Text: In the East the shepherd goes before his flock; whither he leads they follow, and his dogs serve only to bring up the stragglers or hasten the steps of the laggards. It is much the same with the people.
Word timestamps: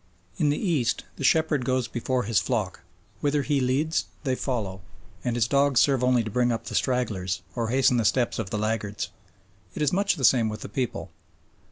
In 0.37 0.49
the 0.49 0.57
East 0.57 1.03
the 1.17 1.23
shepherd 1.23 1.63
goes 1.63 1.87
before 1.87 2.23
his 2.23 2.39
flock; 2.39 2.79
whither 3.19 3.43
he 3.43 3.59
leads 3.61 4.05
they 4.23 4.33
follow, 4.33 4.81
and 5.23 5.35
his 5.35 5.47
dogs 5.47 5.79
serve 5.79 6.03
only 6.03 6.23
to 6.23 6.31
bring 6.31 6.51
up 6.51 6.65
the 6.65 6.73
stragglers 6.73 7.43
or 7.55 7.67
hasten 7.69 7.97
the 7.97 8.03
steps 8.05 8.39
of 8.39 8.49
the 8.49 8.57
laggards. 8.57 9.09
It 9.75 9.83
is 9.83 9.93
much 9.93 10.15
the 10.15 10.25
same 10.25 10.49
with 10.49 10.61
the 10.61 10.69
people. 10.69 11.11